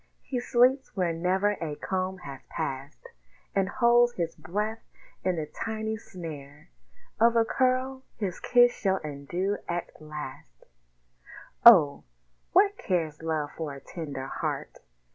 He 0.23 0.39
sleeps 0.39 0.95
where 0.97 1.13
never 1.13 1.51
a 1.61 1.75
comb 1.75 2.17
has 2.25 2.41
passed, 2.49 3.09
And 3.53 3.69
holds 3.69 4.13
his 4.13 4.35
breath 4.35 4.81
in 5.23 5.35
the 5.35 5.45
tiny 5.45 5.95
snare 5.95 6.71
Of 7.19 7.35
a 7.35 7.45
curl 7.45 8.01
his 8.17 8.39
kiss 8.39 8.73
shall 8.73 8.97
undo 9.03 9.59
at 9.69 10.01
last 10.01 10.65
Oh! 11.63 12.03
what 12.51 12.79
cares 12.79 13.21
Love 13.21 13.51
for 13.55 13.75
a 13.75 13.79
tender 13.79 14.25
heart? 14.25 14.79